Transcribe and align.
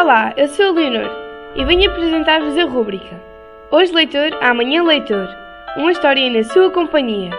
Olá, 0.00 0.32
eu 0.36 0.46
sou 0.46 0.66
a 0.66 0.70
Leonor 0.70 1.10
e 1.56 1.64
venho 1.64 1.90
apresentar-vos 1.90 2.56
a 2.56 2.64
rúbrica 2.66 3.20
Hoje 3.68 3.92
Leitor, 3.92 4.30
Amanhã 4.40 4.84
Leitor 4.84 5.28
Uma 5.76 5.90
história 5.90 6.30
na 6.30 6.44
sua 6.44 6.70
companhia. 6.70 7.30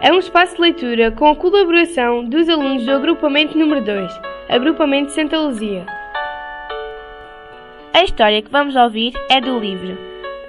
É 0.00 0.10
um 0.10 0.18
espaço 0.18 0.54
de 0.54 0.62
leitura 0.62 1.10
com 1.10 1.28
a 1.28 1.36
colaboração 1.36 2.24
dos 2.24 2.48
alunos 2.48 2.86
do 2.86 2.92
agrupamento 2.92 3.58
número 3.58 3.84
2, 3.84 4.18
Agrupamento 4.48 5.12
Santa 5.12 5.38
Luzia. 5.38 5.84
A 7.92 8.02
história 8.02 8.40
que 8.40 8.50
vamos 8.50 8.74
ouvir 8.76 9.12
é 9.28 9.38
do 9.38 9.58
livro 9.58 9.98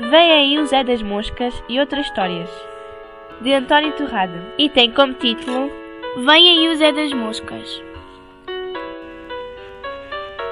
Vem 0.09 0.31
aí 0.31 0.57
o 0.57 0.65
Zé 0.65 0.85
das 0.85 1.01
Moscas 1.01 1.53
e 1.67 1.81
Outras 1.81 2.05
Histórias, 2.05 2.49
de 3.41 3.53
António 3.53 3.91
Torrado, 3.97 4.39
e 4.57 4.69
tem 4.69 4.89
como 4.89 5.13
título 5.15 5.69
Vem 6.15 6.49
aí 6.49 6.69
o 6.69 6.77
Zé 6.77 6.93
das 6.93 7.11
Moscas. 7.11 7.83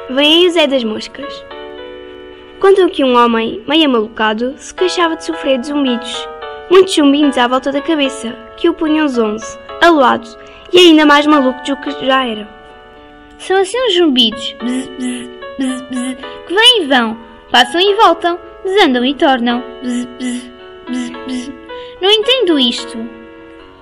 Vem 0.09 0.41
aí 0.41 0.47
o 0.47 0.51
Zé 0.51 0.65
das 0.65 0.83
Moscas. 0.83 1.45
Contam 2.59 2.89
que 2.89 3.03
um 3.03 3.15
homem, 3.15 3.61
meio 3.67 3.87
malucado, 3.87 4.55
se 4.57 4.73
queixava 4.73 5.15
de 5.15 5.23
sofrer 5.23 5.59
de 5.59 5.67
zumbidos, 5.67 6.27
muitos 6.71 6.95
zumbinhos 6.95 7.37
à 7.37 7.47
volta 7.47 7.71
da 7.71 7.79
cabeça, 7.79 8.35
que 8.57 8.67
o 8.67 8.73
punham 8.73 9.07
zonzo, 9.07 9.59
aloado 9.79 10.27
e 10.73 10.79
ainda 10.79 11.05
mais 11.05 11.27
maluco 11.27 11.63
do 11.63 11.77
que 11.77 11.91
já 12.05 12.25
era. 12.25 12.49
São 13.37 13.57
assim 13.57 13.77
uns 13.85 13.97
zumbidos, 13.97 14.55
bzz, 14.63 14.87
bzz, 14.97 15.29
bzz, 15.59 15.81
bzz, 15.83 16.17
que 16.47 16.55
vêm 16.55 16.81
e 16.81 16.85
vão, 16.87 17.15
passam 17.51 17.79
e 17.79 17.93
voltam, 17.93 18.39
desandam 18.65 19.05
e 19.05 19.13
tornam. 19.13 19.63
Bzz, 19.83 20.05
bzz, 20.17 20.51
bzz, 20.87 21.09
bzz. 21.27 21.53
Não 22.01 22.09
entendo 22.09 22.57
isto. 22.57 22.97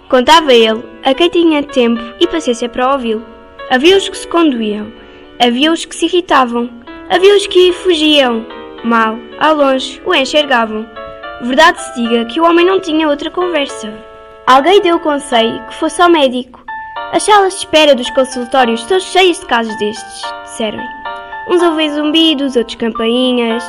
Contava 0.10 0.54
ele 0.54 0.84
a 1.04 1.14
quem 1.14 1.30
tinha 1.30 1.64
tempo 1.64 2.02
e 2.20 2.28
paciência 2.28 2.68
para 2.68 2.92
ouvi-lo. 2.92 3.26
Havia 3.70 3.96
os 3.96 4.10
que 4.10 4.18
se 4.18 4.28
conduíam, 4.28 4.92
havia 5.40 5.72
os 5.72 5.86
que 5.86 5.96
se 5.96 6.06
irritavam, 6.06 6.70
havia 7.10 7.36
os 7.36 7.46
que 7.48 7.72
fugiam, 7.72 8.46
mal, 8.84 9.18
ao 9.40 9.56
longe, 9.56 10.02
o 10.06 10.14
enxergavam. 10.14 10.88
Verdade 11.42 11.80
se 11.82 12.02
diga 12.02 12.26
que 12.26 12.40
o 12.40 12.46
homem 12.46 12.66
não 12.66 12.80
tinha 12.80 13.08
outra 13.08 13.30
conversa. 13.30 13.94
Alguém 14.48 14.82
deu 14.82 14.96
o 14.96 15.02
conselho 15.02 15.64
que 15.68 15.76
fosse 15.76 16.02
ao 16.02 16.10
médico. 16.10 16.66
As 17.12 17.24
salas 17.24 17.54
de 17.54 17.60
espera 17.60 17.94
dos 17.94 18.10
consultórios 18.10 18.82
estão 18.82 19.00
cheias 19.00 19.40
de 19.40 19.46
casos 19.46 19.78
destes, 19.78 20.22
disseram. 20.44 20.84
Uns 21.50 21.62
ouvem 21.62 21.90
zumbidos, 21.92 22.56
outros 22.56 22.76
campainhas. 22.76 23.64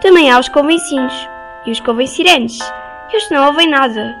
Também 0.00 0.30
há 0.30 0.38
os 0.38 0.48
convencidos 0.48 1.28
e 1.66 1.70
os 1.70 1.80
convencirantes, 1.80 2.58
e 3.12 3.16
os 3.16 3.26
que 3.26 3.34
não 3.34 3.48
ouvem 3.48 3.68
nada. 3.68 4.16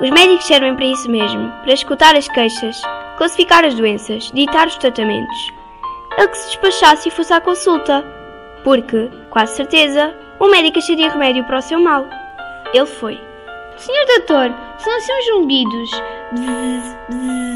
Os 0.00 0.10
médicos 0.10 0.44
servem 0.46 0.74
para 0.76 0.84
isso 0.84 1.10
mesmo, 1.10 1.50
para 1.62 1.72
escutar 1.72 2.14
as 2.14 2.28
queixas, 2.28 2.82
classificar 3.16 3.64
as 3.64 3.74
doenças, 3.74 4.30
ditar 4.34 4.66
os 4.66 4.76
tratamentos. 4.76 5.61
Ele 6.18 6.28
que 6.28 6.38
se 6.38 6.46
despachasse 6.48 7.08
e 7.08 7.12
fosse 7.12 7.32
à 7.32 7.40
consulta, 7.40 8.04
porque, 8.64 9.10
quase 9.30 9.56
certeza, 9.56 10.14
o 10.38 10.48
médico 10.48 10.78
acharia 10.78 11.10
remédio 11.10 11.44
para 11.44 11.58
o 11.58 11.62
seu 11.62 11.80
mal. 11.80 12.06
Ele 12.72 12.86
foi. 12.86 13.20
Senhor 13.76 14.06
doutor, 14.06 14.54
são 14.78 14.96
assim 14.96 15.12
uns 15.12 15.24
zumbidos. 15.26 15.90
Bzz, 16.32 16.96
bzz, 17.08 17.54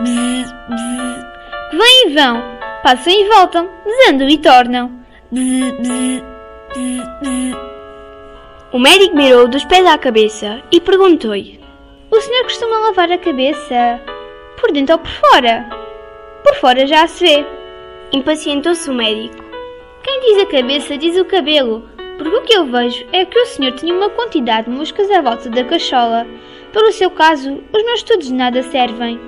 bzz, 0.00 0.52
bzz, 0.68 1.24
que 1.70 1.76
vêm 1.76 2.06
e 2.06 2.14
vão, 2.14 2.42
passam 2.82 3.12
e 3.12 3.28
voltam, 3.28 3.68
desandam 3.84 4.28
e 4.28 4.38
tornam. 4.38 5.00
O 8.72 8.78
médico 8.78 9.16
mirou 9.16 9.48
dos 9.48 9.64
pés 9.64 9.84
à 9.86 9.98
cabeça 9.98 10.62
e 10.70 10.80
perguntou-lhe: 10.80 11.60
O 12.10 12.20
senhor 12.20 12.44
costuma 12.44 12.78
lavar 12.78 13.10
a 13.10 13.18
cabeça 13.18 14.00
por 14.60 14.72
dentro 14.72 14.94
ou 14.94 14.98
por 15.00 15.10
fora? 15.10 15.68
Por 16.42 16.54
fora 16.56 16.86
já 16.86 17.06
se 17.06 17.24
vê. 17.24 17.59
Impacientou-se 18.12 18.90
o 18.90 18.92
médico. 18.92 19.44
Quem 20.02 20.20
diz 20.20 20.42
a 20.42 20.46
cabeça 20.46 20.98
diz 20.98 21.16
o 21.16 21.24
cabelo, 21.24 21.88
porque 22.18 22.36
o 22.36 22.42
que 22.42 22.52
eu 22.54 22.66
vejo 22.66 23.06
é 23.12 23.24
que 23.24 23.38
o 23.38 23.46
senhor 23.46 23.72
tinha 23.76 23.94
uma 23.94 24.10
quantidade 24.10 24.68
de 24.68 24.76
moscas 24.76 25.08
à 25.12 25.20
volta 25.20 25.48
da 25.48 25.62
cachola. 25.62 26.26
Pelo 26.72 26.90
seu 26.90 27.08
caso, 27.12 27.62
os 27.72 27.84
meus 27.84 28.00
estudos 28.00 28.26
de 28.26 28.34
nada 28.34 28.64
servem. 28.64 29.20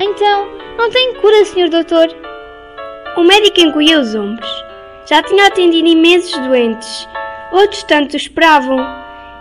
Então, 0.00 0.48
não 0.76 0.90
tem 0.90 1.14
cura, 1.14 1.44
senhor 1.44 1.68
doutor? 1.68 2.08
O 3.16 3.22
médico 3.22 3.60
encolheu 3.60 4.00
os 4.00 4.12
ombros. 4.16 4.50
Já 5.08 5.22
tinha 5.22 5.46
atendido 5.46 5.86
imensos 5.86 6.36
doentes. 6.48 7.08
Outros 7.52 7.84
tanto 7.84 8.16
esperavam. 8.16 8.84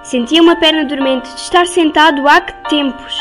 Sentia 0.04 0.44
uma 0.44 0.58
perna 0.58 0.86
dormente 0.86 1.28
de 1.34 1.42
estar 1.42 1.66
sentado 1.66 2.28
há 2.28 2.40
que 2.40 2.54
tempos. 2.70 3.18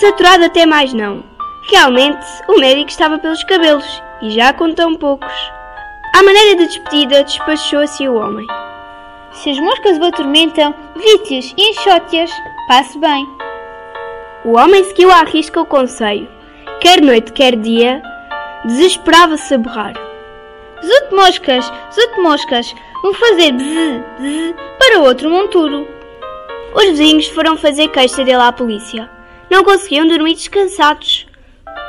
Saturado 0.00 0.46
até 0.46 0.64
mais 0.64 0.94
não. 0.94 1.22
Realmente, 1.70 2.26
o 2.48 2.58
médico 2.58 2.88
estava 2.88 3.18
pelos 3.18 3.44
cabelos, 3.44 4.02
e 4.22 4.30
já 4.30 4.52
com 4.52 4.72
tão 4.72 4.94
poucos. 4.94 5.32
À 6.14 6.22
maneira 6.22 6.56
de 6.56 6.66
despedida, 6.66 7.22
despachou-se 7.22 8.08
o 8.08 8.14
homem. 8.14 8.46
Se 9.32 9.50
as 9.50 9.58
moscas 9.60 9.98
o 9.98 10.04
atormentam, 10.04 10.74
visite-as 10.96 11.54
e 11.56 11.70
enxote-as. 11.70 12.30
Passe 12.66 12.98
bem. 12.98 13.26
O 14.44 14.56
homem 14.56 14.82
seguiu 14.84 15.10
à 15.10 15.22
risca 15.22 15.60
o 15.60 15.66
conselho. 15.66 16.28
Quer 16.80 17.00
noite, 17.00 17.32
quer 17.32 17.56
dia, 17.56 18.02
desesperava-se 18.64 19.54
a 19.54 19.58
berrar. 19.58 19.94
Zute 20.84 21.14
moscas, 21.14 21.72
zute 21.92 22.20
moscas, 22.20 22.74
vão 23.02 23.14
fazer 23.14 23.52
bzz, 23.52 24.02
bzz 24.18 24.54
para 24.78 25.00
outro 25.00 25.30
monturo. 25.30 25.86
Os 26.74 26.84
vizinhos 26.84 27.26
foram 27.28 27.56
fazer 27.56 27.88
queixa 27.88 28.24
dele 28.24 28.42
à 28.42 28.52
polícia. 28.52 29.10
Não 29.50 29.64
conseguiam 29.64 30.06
dormir 30.06 30.34
descansados. 30.34 31.27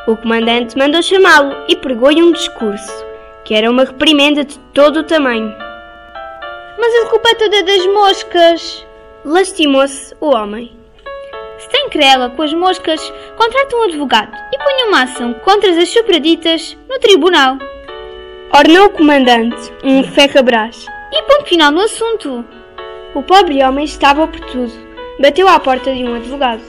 O 0.08 0.16
comandante 0.18 0.78
mandou 0.78 1.02
chamá-lo 1.04 1.56
e 1.68 1.76
pregou-lhe 1.76 2.24
um 2.24 2.32
discurso, 2.32 3.06
que 3.44 3.54
era 3.54 3.70
uma 3.70 3.84
reprimenda 3.84 4.44
de 4.44 4.58
todo 4.74 5.02
o 5.02 5.04
tamanho. 5.04 5.54
Mas 6.78 7.04
a 7.04 7.10
culpa 7.10 7.30
é 7.30 7.36
toda 7.36 7.64
das 7.64 7.86
moscas. 7.88 8.88
Lastimou-se 9.26 10.16
o 10.22 10.34
homem. 10.34 10.76
Se 11.58 11.70
tem 11.70 11.90
querela 11.90 12.30
com 12.30 12.42
as 12.42 12.54
moscas, 12.54 13.02
contrate 13.36 13.76
um 13.76 13.84
advogado 13.84 14.32
e 14.54 14.58
ponha 14.58 14.88
uma 14.88 15.04
ação 15.04 15.34
contra 15.44 15.70
as 15.70 15.90
sopraditas 15.90 16.78
no 16.90 16.98
tribunal. 17.00 17.58
Ordenou 18.56 18.86
o 18.86 18.90
comandante, 18.92 19.72
um 19.84 20.04
ferrabras. 20.04 20.88
E 21.12 21.22
ponto 21.24 21.50
final 21.50 21.72
no 21.72 21.82
assunto. 21.82 22.46
O 23.14 23.22
pobre 23.24 23.64
homem 23.64 23.84
estava 23.84 24.28
por 24.28 24.40
tudo. 24.40 24.72
Bateu 25.20 25.48
à 25.48 25.60
porta 25.60 25.94
de 25.94 26.04
um 26.04 26.16
advogado. 26.16 26.62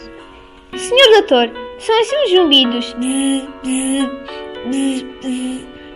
Senhor 0.74 1.10
doutor, 1.12 1.50
são 1.80 2.00
assim 2.00 2.16
uns 2.24 2.30
zumbidos. 2.30 2.94
Que 2.94 3.48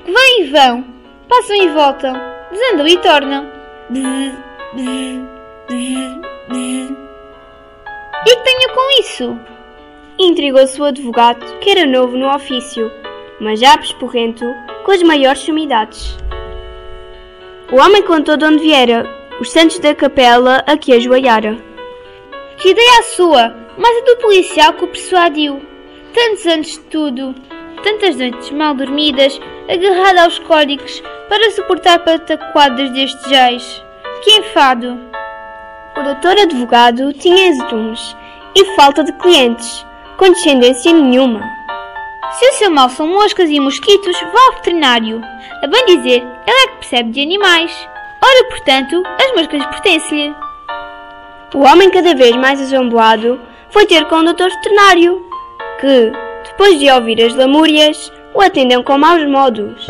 vêm 0.07 0.41
e 0.41 0.45
vão, 0.51 0.85
passam 1.29 1.57
e 1.57 1.69
voltam, 1.69 2.15
desandam 2.51 2.89
e 2.89 2.99
tornam. 2.99 3.53
E 3.91 4.33
que 8.25 8.37
tenho 8.37 8.75
com 8.75 9.01
isso? 9.01 9.39
Intrigou-se 10.19 10.81
o 10.81 10.85
advogado, 10.85 11.45
que 11.59 11.71
era 11.71 11.87
novo 11.87 12.17
no 12.17 12.35
ofício, 12.35 12.91
mas 13.41 13.61
já 13.61 13.77
pesporrento, 13.77 14.45
com 14.85 14.93
as 14.93 15.03
maiores 15.03 15.41
sumidades. 15.41 16.17
O 17.71 17.77
homem 17.77 18.03
contou 18.03 18.37
de 18.37 18.45
onde 18.45 18.63
viera, 18.63 19.05
os 19.41 19.51
santos 19.51 19.79
da 19.81 19.95
capela 19.95 20.63
a 20.67 20.77
que 20.79 20.93
ajoelhara. 20.93 21.59
Que 22.57 22.71
ideia 22.71 23.01
a 23.01 23.03
sua, 23.03 23.55
mas 23.77 23.97
a 23.99 24.05
do 24.05 24.17
policial 24.19 24.73
que 24.75 24.85
o 24.85 24.89
persuadiu. 24.89 25.74
Tantos 26.15 26.47
anos 26.47 26.67
de 26.67 26.73
estudo, 26.75 27.35
tantas 27.83 28.15
noites 28.17 28.51
mal 28.53 28.73
dormidas, 28.73 29.41
agarrado 29.69 30.19
aos 30.19 30.39
cólicos 30.39 31.03
para 31.29 31.51
suportar 31.51 31.99
pataquadas 32.05 32.91
destes 32.93 33.29
jais. 33.29 33.83
Que 34.23 34.31
enfado! 34.39 34.97
O 35.97 36.03
doutor 36.05 36.39
advogado 36.39 37.13
tinha 37.15 37.51
azedumes 37.51 38.17
e 38.55 38.65
falta 38.77 39.03
de 39.03 39.13
clientes, 39.15 39.85
condescendência 40.17 40.93
nenhuma. 40.93 41.43
Se 42.39 42.49
o 42.49 42.53
seu 42.55 42.71
mal 42.71 42.89
são 42.91 43.09
moscas 43.09 43.51
e 43.51 43.59
mosquitos, 43.59 44.21
vá 44.21 44.41
ao 44.47 44.55
veterinário. 44.55 45.21
A 45.63 45.67
bem 45.67 45.85
dizer, 45.87 46.23
ele 46.47 46.65
é 46.65 46.69
que 46.69 46.77
percebe 46.77 47.11
de 47.11 47.23
animais. 47.23 47.89
Ora, 48.23 48.49
portanto, 48.51 49.03
as 49.21 49.33
moscas 49.35 49.67
pertencem-lhe. 49.67 50.35
O 51.55 51.59
homem, 51.61 51.91
cada 51.91 52.15
vez 52.15 52.37
mais 52.37 52.61
azomboado, 52.61 53.41
foi 53.71 53.87
ter 53.87 54.05
com 54.07 54.17
o 54.17 54.23
doutor 54.23 54.49
veterinário, 54.51 55.24
que, 55.85 56.11
depois 56.45 56.79
de 56.79 56.91
ouvir 56.91 57.23
as 57.23 57.35
lamúrias, 57.35 58.11
o 58.33 58.41
atendeu 58.41 58.83
com 58.83 58.97
maus 58.97 59.23
modos. 59.29 59.87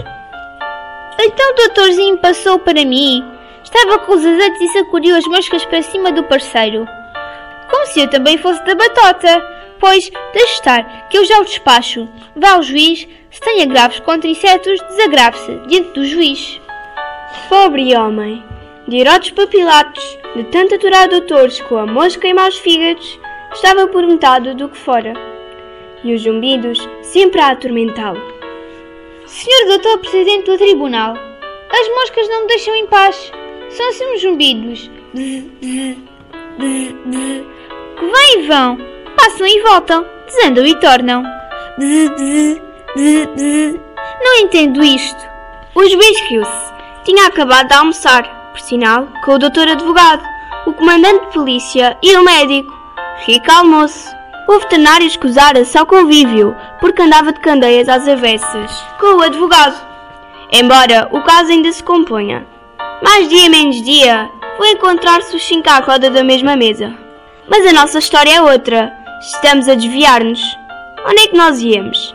Então 1.20 1.52
o 1.52 1.54
doutorzinho 1.54 2.18
passou 2.18 2.58
para 2.58 2.84
mim. 2.84 3.24
Estava 3.62 4.00
com 4.00 4.12
os 4.14 4.26
azeites 4.26 4.60
e 4.60 4.68
sacudiu 4.72 5.16
as 5.16 5.24
moscas 5.26 5.64
para 5.64 5.82
cima 5.82 6.10
do 6.10 6.24
parceiro. 6.24 6.84
Como 7.70 7.86
se 7.86 8.00
eu 8.00 8.10
também 8.10 8.36
fosse 8.36 8.62
da 8.64 8.74
batota. 8.74 9.54
Pois, 9.78 10.10
deixe 10.32 10.54
estar, 10.54 11.08
que 11.08 11.18
eu 11.18 11.24
já 11.24 11.38
o 11.38 11.44
despacho. 11.44 12.08
Vá 12.34 12.52
ao 12.54 12.62
juiz, 12.62 13.06
se 13.30 13.40
tem 13.40 13.62
agravos 13.62 14.00
contra 14.00 14.28
insetos, 14.28 14.80
desagrave-se 14.88 15.60
diante 15.68 15.90
do 15.90 16.06
juiz. 16.06 16.60
Pobre 17.48 17.96
homem! 17.96 18.42
De 18.88 18.98
Herodes 18.98 19.30
Papilatos, 19.30 20.18
de 20.34 20.44
tanto 20.44 20.74
aturar 20.74 21.08
doutores 21.08 21.60
com 21.62 21.78
a 21.78 21.86
mosca 21.86 22.26
e 22.26 22.34
maus 22.34 22.56
fígados, 22.58 23.18
estava 23.52 23.86
por 23.88 24.06
metade 24.06 24.54
do 24.54 24.68
que 24.68 24.78
fora. 24.78 25.33
E 26.04 26.14
os 26.14 26.22
zumbidos 26.22 26.78
sempre 27.02 27.40
a 27.40 27.48
atormentá-lo. 27.48 28.20
Senhor 29.26 29.66
doutor 29.66 29.98
presidente 29.98 30.50
do 30.50 30.58
tribunal, 30.58 31.14
As 31.70 31.88
moscas 31.88 32.28
não 32.28 32.42
me 32.42 32.48
deixam 32.48 32.74
em 32.76 32.86
paz. 32.86 33.32
São 33.70 33.88
assim 33.88 34.14
uns 34.14 34.20
zumbidos. 34.20 34.90
Que 35.12 35.50
vêm 36.58 38.38
e 38.38 38.46
vão, 38.46 38.78
passam 39.16 39.46
e 39.46 39.60
voltam, 39.62 40.06
desandam 40.26 40.64
e 40.64 40.78
tornam. 40.78 41.22
Não 44.22 44.36
entendo 44.38 44.84
isto. 44.84 45.26
O 45.74 45.84
juiz 45.84 46.20
riu-se. 46.28 46.74
Tinha 47.04 47.26
acabado 47.26 47.66
de 47.66 47.74
almoçar, 47.74 48.52
por 48.52 48.60
sinal, 48.60 49.08
com 49.24 49.32
o 49.32 49.38
doutor 49.38 49.66
advogado, 49.66 50.22
o 50.66 50.72
comandante 50.72 51.26
de 51.26 51.32
polícia 51.32 51.98
e 52.02 52.16
o 52.16 52.22
médico. 52.22 52.72
Rico 53.26 53.50
almoço. 53.50 54.13
O 54.46 54.58
veterinário 54.58 55.06
escusara-se 55.06 55.76
ao 55.78 55.86
convívio, 55.86 56.54
porque 56.80 57.00
andava 57.00 57.32
de 57.32 57.40
candeias 57.40 57.88
às 57.88 58.06
avessas, 58.06 58.70
com 59.00 59.16
o 59.16 59.22
advogado. 59.22 59.74
Embora 60.52 61.08
o 61.10 61.22
caso 61.22 61.50
ainda 61.50 61.72
se 61.72 61.82
componha. 61.82 62.46
Mais 63.02 63.28
dia 63.28 63.48
menos 63.48 63.82
dia, 63.82 64.30
vou 64.58 64.66
encontrar-se 64.66 65.34
os 65.34 65.42
cinco 65.42 65.70
à 65.70 65.78
roda 65.78 66.10
da 66.10 66.22
mesma 66.22 66.56
mesa. 66.56 66.94
Mas 67.48 67.66
a 67.66 67.72
nossa 67.72 67.98
história 67.98 68.36
é 68.36 68.42
outra. 68.42 68.92
Estamos 69.20 69.68
a 69.68 69.74
desviar-nos. 69.74 70.40
Onde 71.06 71.22
é 71.22 71.28
que 71.28 71.36
nós 71.36 71.60
íamos? 71.60 72.14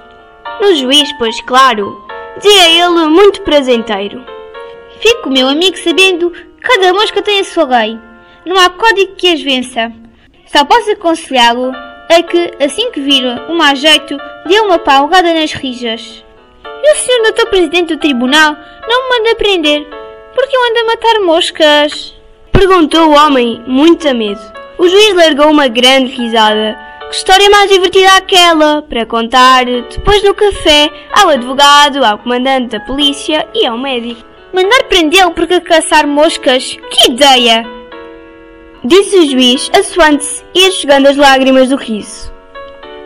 No 0.62 0.76
juiz, 0.76 1.12
pois 1.18 1.40
claro, 1.42 2.00
dizia 2.38 2.86
ele 2.86 3.08
muito 3.08 3.42
prazenteiro. 3.42 4.24
Fico, 5.00 5.30
meu 5.30 5.48
amigo, 5.48 5.78
sabendo 5.78 6.30
que 6.30 6.46
cada 6.62 6.94
mosca 6.94 7.22
tem 7.22 7.40
a 7.40 7.44
sua 7.44 7.66
lei. 7.66 7.98
Não 8.46 8.58
há 8.58 8.70
código 8.70 9.16
que 9.16 9.34
as 9.34 9.42
vença. 9.42 9.92
Só 10.46 10.66
posso 10.66 10.92
aconselhá-lo 10.92 11.72
a 12.10 12.24
que, 12.24 12.52
assim 12.64 12.92
que 12.92 13.00
vir 13.00 13.24
uma 13.48 13.72
a 13.72 13.76
jeito, 13.76 14.18
dê 14.48 14.60
uma 14.62 14.80
paulada 14.80 15.34
nas 15.34 15.54
rijas. 15.54 16.26
E 16.66 16.92
o 16.92 16.96
senhor 16.96 17.24
doutor 17.24 17.46
presidente 17.48 17.94
do 17.94 18.00
tribunal 18.00 18.56
não 18.88 19.04
me 19.04 19.10
manda 19.10 19.36
prender, 19.36 19.88
porque 20.34 20.56
eu 20.56 20.70
ando 20.70 20.80
a 20.80 20.86
matar 20.86 21.20
moscas. 21.22 22.16
Perguntou 22.52 23.10
o 23.10 23.16
homem, 23.16 23.62
muito 23.68 24.08
a 24.08 24.14
medo. 24.14 24.42
O 24.78 24.88
juiz 24.88 25.14
largou 25.14 25.52
uma 25.52 25.68
grande 25.68 26.12
risada. 26.12 26.78
Que 27.10 27.16
história 27.16 27.50
mais 27.50 27.70
divertida 27.70 28.14
aquela, 28.16 28.82
para 28.82 29.06
contar 29.06 29.66
depois 29.66 30.24
no 30.24 30.34
café 30.34 30.90
ao 31.12 31.30
advogado, 31.30 32.04
ao 32.04 32.20
comandante 32.20 32.70
da 32.70 32.80
polícia 32.82 33.48
e 33.54 33.66
ao 33.66 33.78
médico. 33.78 34.24
Mandar 34.54 34.84
prendê-lo 34.84 35.32
porque 35.32 35.60
caçar 35.60 36.08
moscas? 36.08 36.78
Que 36.90 37.12
ideia! 37.12 37.79
Disse 38.84 39.18
o 39.18 39.30
juiz, 39.30 39.70
assoando-se 39.78 40.42
e 40.56 40.68
enxugando 40.68 41.08
as 41.08 41.18
lágrimas 41.18 41.70
do 41.70 41.76
riso. 41.76 42.32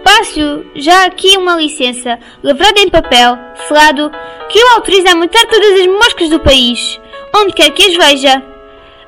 Passo 0.03 0.65
já 0.75 1.05
aqui 1.05 1.35
uma 1.37 1.55
licença, 1.55 2.19
lavrada 2.43 2.79
em 2.79 2.89
papel, 2.89 3.37
selado, 3.67 4.11
que 4.49 4.63
o 4.63 4.67
autoriza 4.75 5.11
a 5.11 5.15
matar 5.15 5.47
todas 5.47 5.79
as 5.79 5.87
moscas 5.87 6.29
do 6.29 6.39
país, 6.39 6.99
onde 7.35 7.53
quer 7.53 7.71
que 7.71 7.87
as 7.87 7.95
veja. 7.95 8.43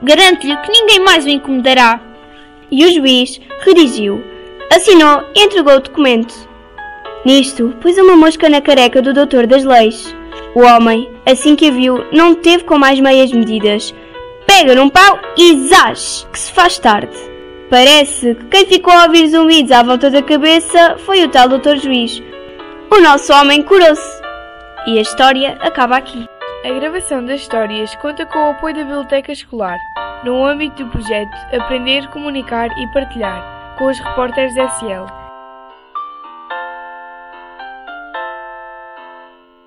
Garanto-lhe 0.01 0.57
que 0.57 0.71
ninguém 0.71 0.99
mais 0.99 1.23
o 1.25 1.29
incomodará. 1.29 1.99
E 2.71 2.83
o 2.83 2.91
juiz 2.91 3.39
redigiu, 3.59 4.23
assinou 4.71 5.23
e 5.35 5.43
entregou 5.43 5.75
o 5.75 5.79
documento. 5.79 6.33
Nisto, 7.23 7.75
pôs 7.79 7.95
uma 7.99 8.15
mosca 8.15 8.49
na 8.49 8.61
careca 8.61 9.03
do 9.03 9.13
doutor 9.13 9.45
das 9.45 9.63
leis. 9.63 10.15
O 10.55 10.61
homem, 10.61 11.11
assim 11.25 11.55
que 11.55 11.67
a 11.67 11.71
viu, 11.71 12.03
não 12.11 12.33
teve 12.33 12.63
com 12.63 12.77
mais 12.77 12.99
meias 12.99 13.31
medidas. 13.31 13.93
Pega 14.57 14.73
num 14.73 14.89
pau 14.89 15.19
e 15.37 15.67
zás, 15.67 16.25
que 16.31 16.39
se 16.39 16.49
faz 16.53 16.79
tarde. 16.79 17.13
Parece 17.69 18.35
que 18.35 18.45
quem 18.45 18.65
ficou 18.65 18.93
a 18.93 19.03
ouvir 19.03 19.27
zumbidos 19.27 19.69
à 19.73 19.83
volta 19.83 20.09
da 20.09 20.23
cabeça 20.23 20.95
foi 20.99 21.25
o 21.25 21.27
tal 21.29 21.49
doutor 21.49 21.75
juiz. 21.75 22.23
O 22.89 23.01
nosso 23.01 23.33
homem 23.33 23.61
curou-se. 23.61 24.21
E 24.87 24.97
a 24.97 25.01
história 25.01 25.57
acaba 25.59 25.97
aqui. 25.97 26.25
A 26.63 26.71
gravação 26.71 27.25
das 27.25 27.41
histórias 27.41 27.93
conta 27.95 28.25
com 28.25 28.39
o 28.39 28.51
apoio 28.51 28.75
da 28.75 28.83
Biblioteca 28.83 29.33
Escolar, 29.33 29.77
no 30.23 30.45
âmbito 30.45 30.85
do 30.85 30.89
projeto 30.89 31.35
Aprender, 31.53 32.07
Comunicar 32.07 32.69
e 32.79 32.87
Partilhar, 32.93 33.75
com 33.77 33.87
os 33.87 33.99
repórteres 33.99 34.55
SL. 34.55 35.24